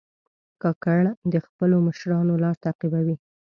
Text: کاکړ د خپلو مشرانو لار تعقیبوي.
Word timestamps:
کاکړ 0.61 1.01
د 1.33 1.35
خپلو 1.45 1.75
مشرانو 1.87 2.33
لار 2.43 2.55
تعقیبوي. 2.65 3.15